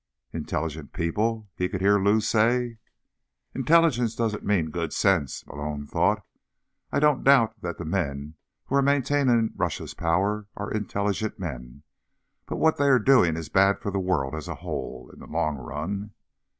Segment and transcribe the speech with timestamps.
[0.35, 2.79] _"Intelligent people?" he could hear Lou say.
[3.53, 6.25] Intelligence doesn't mean good sense, Malone thought.
[6.91, 8.33] _I don't doubt that the men
[8.65, 11.83] who are maintaining Russia's power are intelligent men—
[12.47, 15.57] but what they're doing is bad for the world as a whole, in the long
[15.57, 16.13] run.